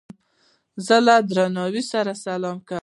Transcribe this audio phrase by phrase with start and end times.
[0.85, 2.79] زه له درناوي سره سلام کوم.